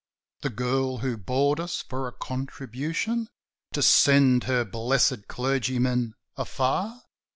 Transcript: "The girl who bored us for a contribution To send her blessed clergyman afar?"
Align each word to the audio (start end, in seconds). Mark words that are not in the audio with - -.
"The 0.41 0.49
girl 0.49 0.97
who 0.97 1.15
bored 1.15 1.59
us 1.59 1.83
for 1.87 2.07
a 2.07 2.11
contribution 2.11 3.29
To 3.73 3.83
send 3.83 4.45
her 4.45 4.65
blessed 4.65 5.27
clergyman 5.27 6.15
afar?" 6.35 7.03